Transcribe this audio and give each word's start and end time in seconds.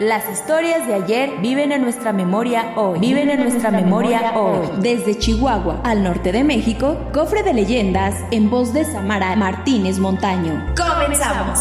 Las 0.00 0.30
historias 0.30 0.86
de 0.86 0.94
ayer 0.94 1.40
viven 1.40 1.72
en 1.72 1.82
nuestra 1.82 2.12
memoria 2.12 2.74
hoy. 2.76 3.00
Viven 3.00 3.30
en 3.30 3.40
nuestra 3.40 3.72
memoria 3.72 4.32
hoy. 4.36 4.68
Desde 4.80 5.18
Chihuahua 5.18 5.80
al 5.82 6.04
norte 6.04 6.30
de 6.30 6.44
México, 6.44 6.96
cofre 7.12 7.42
de 7.42 7.52
leyendas 7.52 8.14
en 8.30 8.48
voz 8.48 8.72
de 8.72 8.84
Samara 8.84 9.34
Martínez 9.34 9.98
Montaño. 9.98 10.72
¡Comenzamos! 10.76 11.58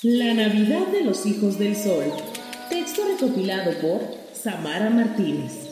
La 0.00 0.32
Navidad 0.32 0.86
de 0.86 1.04
los 1.04 1.26
Hijos 1.26 1.58
del 1.58 1.76
Sol. 1.76 2.04
Texto 2.70 3.02
recopilado 3.06 3.72
por 3.82 4.00
Samara 4.32 4.88
Martínez. 4.88 5.63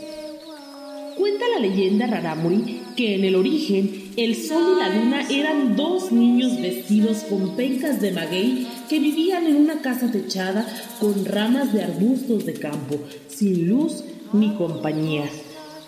Cuenta 1.33 1.49
la 1.59 1.67
leyenda 1.67 2.07
Raramuri 2.07 2.83
que 2.95 3.15
en 3.15 3.25
el 3.25 3.37
origen 3.37 4.11
el 4.19 4.37
sol 4.37 4.75
y 4.77 4.79
la 4.81 4.89
luna 4.91 5.23
eran 5.31 5.77
dos 5.77 6.13
niños 6.13 6.61
vestidos 6.61 7.21
con 7.21 7.57
pencas 7.57 8.03
de 8.03 8.13
maguey 8.13 8.67
que 8.91 8.99
vivían 8.99 9.47
en 9.47 9.57
una 9.57 9.81
casa 9.81 10.13
techada 10.13 10.67
con 11.01 11.25
ramas 11.25 11.73
de 11.73 11.85
arbustos 11.85 12.45
de 12.45 12.53
campo, 12.53 13.01
sin 13.29 13.67
luz 13.67 14.05
ni 14.35 14.55
compañía. 14.57 15.25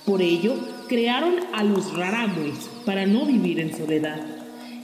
Por 0.07 0.23
ello, 0.23 0.55
crearon 0.89 1.35
a 1.53 1.63
los 1.63 1.95
Raramuris 1.95 2.71
para 2.87 3.05
no 3.05 3.27
vivir 3.27 3.61
en 3.61 3.77
soledad. 3.77 4.21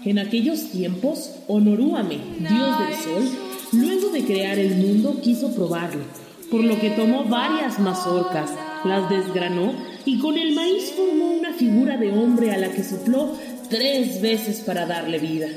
En 0.04 0.18
aquellos 0.18 0.70
tiempos, 0.70 1.36
Honorúame, 1.48 2.18
dios 2.38 2.78
del 2.80 2.94
sol, 2.96 3.30
luego 3.72 4.10
de 4.10 4.24
crear 4.24 4.58
el 4.58 4.74
mundo 4.74 5.22
quiso 5.22 5.54
probarlo, 5.54 6.04
por 6.50 6.62
lo 6.62 6.78
que 6.78 6.90
tomó 6.90 7.24
varias 7.24 7.78
mazorcas, 7.78 8.50
las 8.84 9.08
desgranó 9.08 9.72
y 10.04 10.18
con 10.18 10.38
el 10.38 10.54
maíz 10.54 10.92
formó 10.96 11.32
una 11.32 11.52
figura 11.52 11.96
de 11.96 12.12
hombre 12.12 12.52
a 12.52 12.58
la 12.58 12.70
que 12.72 12.82
sopló 12.82 13.36
tres 13.68 14.20
veces 14.20 14.60
para 14.60 14.86
darle 14.86 15.18
vida. 15.18 15.48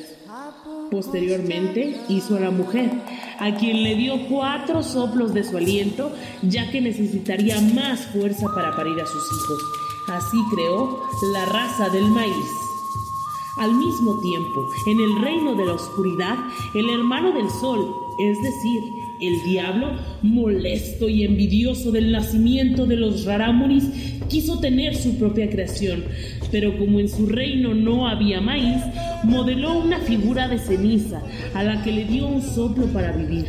Posteriormente 0.92 1.98
hizo 2.10 2.36
a 2.38 2.40
la 2.40 2.52
mujer, 2.52 2.92
a 3.40 3.56
quien 3.56 3.84
le 3.84 3.96
dio 3.96 4.28
cuatro 4.28 4.84
soplos 4.84 5.34
de 5.34 5.44
su 5.44 5.58
aliento, 5.58 6.12
ya 6.44 6.70
que 6.70 6.82
necesitaría 6.82 7.60
más 7.60 8.08
fuerza 8.08 8.48
para 8.54 8.76
parir 8.76 9.00
a 9.02 9.06
sus 9.06 9.24
hijos. 9.32 9.60
Así 10.10 10.38
creó 10.54 11.02
la 11.34 11.46
raza 11.46 11.90
del 11.90 12.06
maíz. 12.06 12.46
Al 13.58 13.74
mismo 13.74 14.20
tiempo, 14.20 14.68
en 14.88 15.00
el 15.00 15.22
reino 15.22 15.56
de 15.56 15.66
la 15.66 15.74
oscuridad, 15.74 16.38
el 16.74 16.90
hermano 16.90 17.32
del 17.32 17.50
sol, 17.50 17.96
es 18.20 18.42
decir, 18.42 19.03
el 19.28 19.52
diablo, 19.52 19.92
molesto 20.22 21.10
y 21.10 21.24
envidioso 21.24 21.92
del 21.92 22.12
nacimiento 22.12 22.86
de 22.86 22.98
los 22.98 23.26
Raramuris, 23.26 23.86
quiso 24.28 24.60
tener 24.60 24.96
su 24.96 25.18
propia 25.18 25.50
creación, 25.50 26.04
pero 26.52 26.78
como 26.78 27.00
en 27.00 27.10
su 27.10 27.26
reino 27.26 27.74
no 27.74 28.08
había 28.08 28.42
maíz, 28.42 28.82
modeló 29.24 29.80
una 29.80 30.00
figura 30.00 30.48
de 30.48 30.60
ceniza 30.60 31.22
a 31.54 31.64
la 31.64 31.84
que 31.84 31.92
le 31.92 32.06
dio 32.06 32.28
un 32.28 32.42
soplo 32.42 32.86
para 32.88 33.12
vivir. 33.12 33.46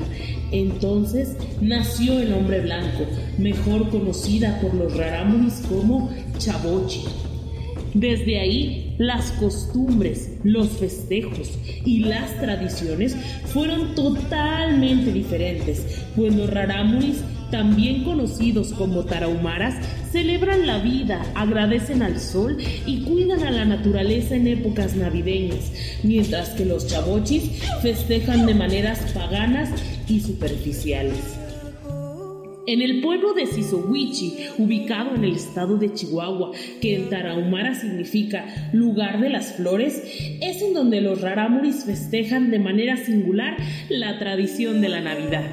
Entonces 0.52 1.36
nació 1.60 2.20
el 2.20 2.32
hombre 2.32 2.60
blanco, 2.60 3.06
mejor 3.38 3.88
conocida 3.90 4.60
por 4.60 4.74
los 4.74 4.96
Raramuris 4.96 5.62
como 5.68 6.10
Chabochi. 6.38 7.33
Desde 7.94 8.41
ahí, 8.41 8.93
las 8.99 9.31
costumbres, 9.32 10.32
los 10.43 10.69
festejos 10.69 11.56
y 11.84 12.00
las 12.00 12.41
tradiciones 12.41 13.16
fueron 13.47 13.94
totalmente 13.94 15.12
diferentes, 15.12 15.87
pues 16.16 16.34
los 16.34 16.50
Raramuris, 16.50 17.19
también 17.53 18.03
conocidos 18.03 18.72
como 18.72 19.05
Tarahumaras, 19.05 19.77
celebran 20.10 20.66
la 20.66 20.78
vida, 20.78 21.25
agradecen 21.37 22.03
al 22.03 22.19
sol 22.19 22.59
y 22.84 23.03
cuidan 23.03 23.44
a 23.44 23.53
la 23.53 23.65
naturaleza 23.65 24.34
en 24.34 24.49
épocas 24.49 24.97
navideñas, 24.97 25.71
mientras 26.03 26.49
que 26.50 26.65
los 26.65 26.88
Chabochis 26.88 27.62
festejan 27.81 28.44
de 28.47 28.55
maneras 28.55 29.12
paganas 29.15 29.71
y 30.09 30.19
superficiales. 30.21 31.44
En 32.66 32.80
el 32.80 33.02
pueblo 33.02 33.34
de 33.34 33.44
Sisowichi, 33.44 34.36
ubicado 34.56 35.14
en 35.14 35.25
el 35.25 35.34
estado 35.34 35.76
de 35.76 35.92
Chihuahua, 35.92 36.52
que 36.80 36.97
en 36.97 37.10
Tarahumara 37.10 37.75
significa 37.75 38.70
lugar 38.72 39.20
de 39.20 39.28
las 39.28 39.52
flores, 39.56 40.02
es 40.41 40.62
en 40.62 40.72
donde 40.72 41.02
los 41.02 41.20
Raramuris 41.20 41.84
festejan 41.84 42.50
de 42.50 42.58
manera 42.58 42.97
singular 42.97 43.58
la 43.91 44.19
tradición 44.19 44.80
de 44.80 44.88
la 44.88 45.02
Navidad. 45.02 45.44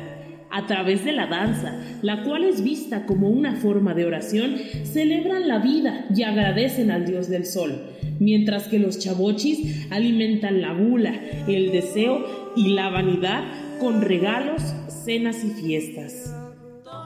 A 0.49 0.67
través 0.67 1.03
de 1.03 1.11
la 1.11 1.27
danza, 1.27 1.81
la 2.01 2.23
cual 2.23 2.45
es 2.45 2.63
vista 2.63 3.05
como 3.05 3.29
una 3.29 3.55
forma 3.55 3.93
de 3.93 4.05
oración, 4.05 4.55
celebran 4.83 5.49
la 5.49 5.59
vida 5.59 6.05
y 6.15 6.23
agradecen 6.23 6.91
al 6.91 7.05
dios 7.05 7.27
del 7.27 7.45
sol, 7.45 7.89
mientras 8.19 8.69
que 8.69 8.79
los 8.79 8.99
chabochis 8.99 9.87
alimentan 9.91 10.61
la 10.61 10.73
gula, 10.73 11.19
el 11.47 11.73
deseo 11.73 12.53
y 12.55 12.69
la 12.69 12.89
vanidad 12.89 13.43
con 13.81 14.01
regalos, 14.01 14.61
cenas 15.03 15.43
y 15.43 15.49
fiestas. 15.49 16.40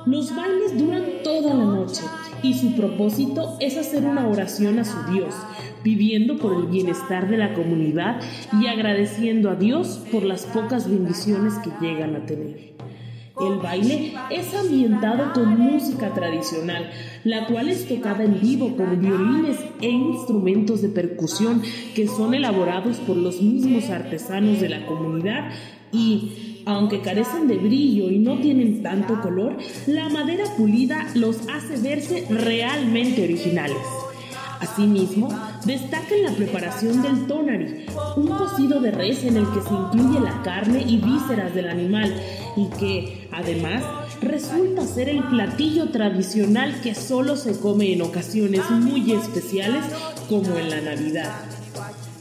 Los 0.05 0.35
bailes 0.35 0.77
duran 0.77 1.03
toda 1.23 1.55
la 1.55 1.65
noche 1.65 2.03
y 2.43 2.53
su 2.53 2.75
propósito 2.75 3.57
es 3.59 3.75
hacer 3.75 4.05
una 4.05 4.27
oración 4.27 4.77
a 4.77 4.85
su 4.85 4.97
Dios, 5.11 5.33
pidiendo 5.81 6.37
por 6.37 6.53
el 6.55 6.67
bienestar 6.67 7.27
de 7.27 7.37
la 7.37 7.55
comunidad 7.55 8.21
y 8.61 8.67
agradeciendo 8.67 9.49
a 9.49 9.55
Dios 9.55 10.03
por 10.11 10.23
las 10.23 10.45
pocas 10.45 10.87
bendiciones 10.87 11.55
que 11.55 11.71
llegan 11.81 12.15
a 12.15 12.25
tener. 12.27 12.74
El 13.39 13.57
baile 13.57 14.13
es 14.29 14.55
ambientado 14.55 15.33
con 15.33 15.59
música 15.59 16.13
tradicional, 16.13 16.89
la 17.25 17.47
cual 17.47 17.67
es 17.67 17.85
tocada 17.85 18.23
en 18.23 18.39
vivo 18.39 18.77
por 18.77 18.97
violines 18.97 19.57
e 19.81 19.89
instrumentos 19.89 20.81
de 20.81 20.87
percusión 20.87 21.61
que 21.95 22.07
son 22.07 22.33
elaborados 22.33 22.97
por 22.97 23.17
los 23.17 23.41
mismos 23.41 23.89
artesanos 23.89 24.61
de 24.61 24.69
la 24.69 24.85
comunidad 24.85 25.51
y 25.91 26.61
aunque 26.65 27.01
carecen 27.01 27.47
de 27.47 27.57
brillo 27.57 28.09
y 28.09 28.19
no 28.19 28.39
tienen 28.39 28.81
tanto 28.81 29.21
color, 29.21 29.57
la 29.85 30.07
madera 30.09 30.45
pulida 30.57 31.05
los 31.13 31.41
hace 31.49 31.77
verse 31.77 32.25
realmente 32.29 33.23
originales. 33.23 33.77
Asimismo, 34.61 35.29
destaca 35.65 36.15
en 36.15 36.23
la 36.23 36.31
preparación 36.31 37.01
del 37.01 37.27
tonari, 37.27 37.85
un 38.15 38.27
cocido 38.27 38.79
de 38.79 38.91
res 38.91 39.23
en 39.23 39.37
el 39.37 39.45
que 39.49 39.61
se 39.61 39.73
incluye 39.73 40.19
la 40.19 40.41
carne 40.41 40.83
y 40.87 40.97
vísceras 40.97 41.53
del 41.53 41.67
animal 41.67 42.13
y 42.55 42.67
que, 42.77 43.27
además, 43.31 43.83
resulta 44.21 44.85
ser 44.85 45.09
el 45.09 45.23
platillo 45.23 45.89
tradicional 45.89 46.81
que 46.81 46.95
solo 46.95 47.35
se 47.35 47.59
come 47.59 47.93
en 47.93 48.01
ocasiones 48.01 48.69
muy 48.69 49.11
especiales 49.11 49.83
como 50.29 50.57
en 50.57 50.69
la 50.69 50.81
Navidad. 50.81 51.31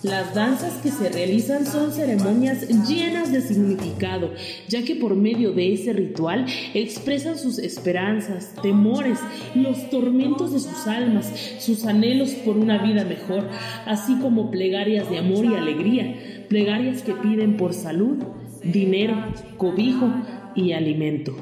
Las 0.04 0.34
danzas 0.34 0.74
que 0.82 0.90
se 0.90 1.08
realizan 1.08 1.64
son 1.64 1.90
ceremonias 1.90 2.68
llenas 2.86 3.32
de 3.32 3.40
significado, 3.40 4.32
ya 4.68 4.84
que 4.84 4.96
por 4.96 5.16
medio 5.16 5.52
de 5.52 5.72
ese 5.72 5.94
ritual 5.94 6.44
expresan 6.74 7.38
sus 7.38 7.58
esperanzas, 7.58 8.52
temores, 8.60 9.18
los 9.54 9.88
tormentos 9.88 10.52
de 10.52 10.60
sus 10.60 10.86
almas, 10.86 11.32
sus 11.58 11.86
anhelos 11.86 12.32
por 12.44 12.58
una 12.58 12.82
vida 12.82 13.06
mejor, 13.06 13.48
así 13.86 14.18
como 14.18 14.50
plegarias 14.50 15.08
de 15.08 15.20
amor 15.20 15.46
y 15.46 15.54
alegría, 15.54 16.44
plegarias 16.50 17.00
que 17.00 17.14
piden 17.14 17.56
por 17.56 17.72
salud, 17.72 18.18
dinero, 18.64 19.16
cobijo 19.56 20.08
y 20.54 20.72
alimento. 20.72 21.36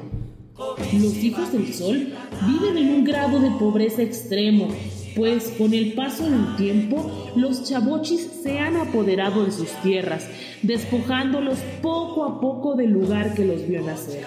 Los 0.93 1.23
hijos 1.23 1.51
del 1.51 1.73
sol 1.73 2.13
viven 2.47 2.77
en 2.77 2.89
un 2.93 3.03
grado 3.03 3.39
de 3.39 3.51
pobreza 3.51 4.01
extremo, 4.01 4.67
pues 5.15 5.53
con 5.57 5.73
el 5.73 5.93
paso 5.93 6.29
del 6.29 6.55
tiempo 6.55 7.31
los 7.35 7.63
chabochis 7.63 8.21
se 8.43 8.59
han 8.59 8.77
apoderado 8.77 9.45
de 9.45 9.51
sus 9.51 9.69
tierras, 9.81 10.27
despojándolos 10.61 11.59
poco 11.81 12.25
a 12.25 12.39
poco 12.39 12.75
del 12.75 12.91
lugar 12.91 13.33
que 13.33 13.45
los 13.45 13.67
vio 13.67 13.81
nacer. 13.81 14.25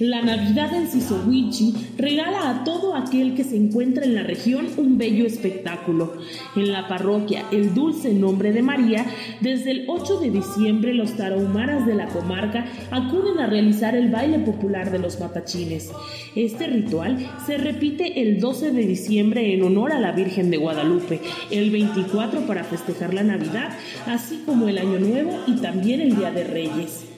La 0.00 0.22
Navidad 0.22 0.72
en 0.74 0.88
Sisowichi 0.88 1.74
regala 1.96 2.50
a 2.50 2.62
todo 2.62 2.94
aquel 2.94 3.34
que 3.34 3.42
se 3.42 3.56
encuentra 3.56 4.04
en 4.04 4.14
la 4.14 4.22
región 4.22 4.68
un 4.76 4.96
bello 4.96 5.26
espectáculo. 5.26 6.12
En 6.54 6.70
la 6.70 6.86
parroquia 6.86 7.46
El 7.50 7.74
Dulce 7.74 8.14
Nombre 8.14 8.52
de 8.52 8.62
María, 8.62 9.04
desde 9.40 9.72
el 9.72 9.86
8 9.88 10.20
de 10.20 10.30
diciembre 10.30 10.94
los 10.94 11.16
tarahumaras 11.16 11.84
de 11.84 11.96
la 11.96 12.06
comarca 12.06 12.66
acuden 12.92 13.40
a 13.40 13.48
realizar 13.48 13.96
el 13.96 14.08
baile 14.08 14.38
popular 14.38 14.92
de 14.92 15.00
los 15.00 15.18
matachines. 15.18 15.90
Este 16.36 16.68
ritual 16.68 17.18
se 17.44 17.58
repite 17.58 18.22
el 18.22 18.38
12 18.38 18.70
de 18.70 18.86
diciembre 18.86 19.52
en 19.52 19.64
honor 19.64 19.90
a 19.90 19.98
la 19.98 20.12
Virgen 20.12 20.52
de 20.52 20.58
Guadalupe, 20.58 21.20
el 21.50 21.72
24 21.72 22.46
para 22.46 22.62
festejar 22.62 23.14
la 23.14 23.24
Navidad, 23.24 23.76
así 24.06 24.44
como 24.46 24.68
el 24.68 24.78
Año 24.78 25.00
Nuevo 25.00 25.32
y 25.48 25.56
también 25.56 26.00
el 26.00 26.14
Día 26.14 26.30
de 26.30 26.44
Reyes. 26.44 27.17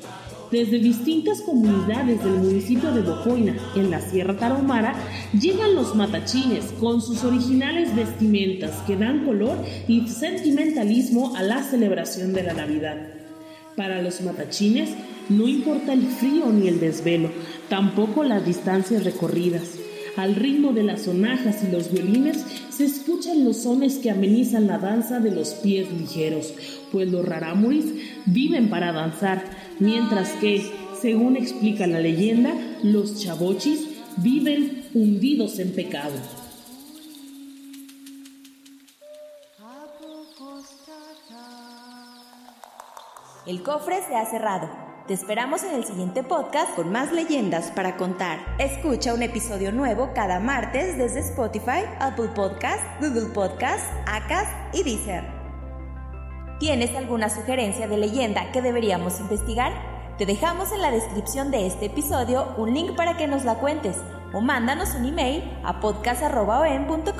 Desde 0.50 0.80
distintas 0.80 1.42
comunidades 1.42 2.24
del 2.24 2.34
municipio 2.34 2.90
de 2.90 3.02
Bocoina, 3.02 3.56
en 3.76 3.88
la 3.88 4.00
Sierra 4.00 4.36
Tarahumara, 4.36 4.96
llegan 5.32 5.76
los 5.76 5.94
matachines 5.94 6.64
con 6.80 7.00
sus 7.00 7.22
originales 7.22 7.94
vestimentas 7.94 8.72
que 8.84 8.96
dan 8.96 9.24
color 9.24 9.56
y 9.86 10.08
sentimentalismo 10.08 11.36
a 11.36 11.44
la 11.44 11.62
celebración 11.62 12.32
de 12.32 12.42
la 12.42 12.54
Navidad. 12.54 12.96
Para 13.76 14.02
los 14.02 14.20
matachines 14.22 14.90
no 15.28 15.46
importa 15.46 15.92
el 15.92 16.02
frío 16.02 16.46
ni 16.46 16.66
el 16.66 16.80
desvelo, 16.80 17.30
tampoco 17.68 18.24
las 18.24 18.44
distancias 18.44 19.04
recorridas. 19.04 19.78
Al 20.16 20.34
ritmo 20.34 20.72
de 20.72 20.82
las 20.82 21.02
sonajas 21.02 21.62
y 21.62 21.70
los 21.70 21.92
violines 21.92 22.44
se 22.70 22.84
escuchan 22.84 23.44
los 23.44 23.58
sones 23.62 23.98
que 23.98 24.10
amenizan 24.10 24.66
la 24.66 24.78
danza 24.78 25.20
de 25.20 25.30
los 25.30 25.54
pies 25.54 25.90
ligeros, 25.92 26.52
pues 26.90 27.08
los 27.10 27.24
rarámuris 27.24 27.84
viven 28.26 28.68
para 28.70 28.92
danzar, 28.92 29.44
mientras 29.80 30.30
que, 30.32 30.70
según 31.00 31.36
explica 31.36 31.86
la 31.86 31.98
leyenda, 31.98 32.54
los 32.82 33.20
chavochis 33.20 33.88
viven 34.18 34.84
hundidos 34.94 35.58
en 35.58 35.74
pecado. 35.74 36.14
El 43.46 43.62
cofre 43.62 44.00
se 44.06 44.14
ha 44.14 44.26
cerrado. 44.26 44.70
Te 45.08 45.14
esperamos 45.14 45.64
en 45.64 45.74
el 45.74 45.84
siguiente 45.84 46.22
podcast 46.22 46.76
con 46.76 46.92
más 46.92 47.10
leyendas 47.10 47.72
para 47.72 47.96
contar. 47.96 48.38
Escucha 48.58 49.12
un 49.12 49.22
episodio 49.22 49.72
nuevo 49.72 50.10
cada 50.14 50.38
martes 50.38 50.96
desde 50.96 51.20
Spotify, 51.20 51.82
Apple 51.98 52.28
Podcast, 52.36 52.80
Google 53.00 53.32
Podcast, 53.34 53.84
Acast 54.06 54.52
y 54.72 54.84
Deezer. 54.84 55.39
¿Tienes 56.60 56.94
alguna 56.94 57.30
sugerencia 57.30 57.88
de 57.88 57.96
leyenda 57.96 58.52
que 58.52 58.60
deberíamos 58.60 59.18
investigar? 59.18 59.72
Te 60.18 60.26
dejamos 60.26 60.72
en 60.72 60.82
la 60.82 60.90
descripción 60.90 61.50
de 61.50 61.66
este 61.66 61.86
episodio 61.86 62.52
un 62.58 62.74
link 62.74 62.94
para 62.94 63.16
que 63.16 63.26
nos 63.26 63.46
la 63.46 63.54
cuentes 63.54 63.96
o 64.34 64.42
mándanos 64.42 64.94
un 64.94 65.06
email 65.06 65.42
a 65.64 65.80
podcast.com.mx. 65.80 67.14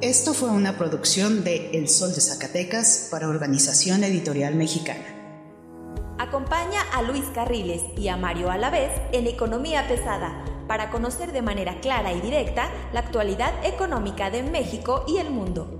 Esto 0.00 0.34
fue 0.34 0.50
una 0.50 0.78
producción 0.78 1.42
de 1.42 1.72
El 1.72 1.88
Sol 1.88 2.14
de 2.14 2.20
Zacatecas 2.20 3.08
para 3.10 3.28
Organización 3.28 4.04
Editorial 4.04 4.54
Mexicana. 4.54 5.04
Acompaña 6.16 6.80
a 6.94 7.02
Luis 7.02 7.24
Carriles 7.34 7.82
y 7.98 8.06
a 8.06 8.16
Mario 8.16 8.52
Alavés 8.52 8.92
en 9.10 9.26
Economía 9.26 9.88
Pesada 9.88 10.44
para 10.68 10.90
conocer 10.90 11.32
de 11.32 11.42
manera 11.42 11.80
clara 11.80 12.12
y 12.12 12.20
directa 12.20 12.70
la 12.92 13.00
actualidad 13.00 13.52
económica 13.64 14.30
de 14.30 14.44
México 14.44 15.04
y 15.08 15.16
el 15.16 15.32
mundo. 15.32 15.79